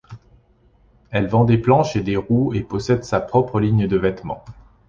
[1.11, 4.43] Elle vend des planches et des roues et possède sa propre ligne de vêtements.